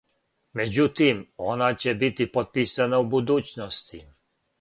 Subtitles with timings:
[0.59, 1.19] Међутим,
[1.51, 4.01] она ће бити потписана у будућности.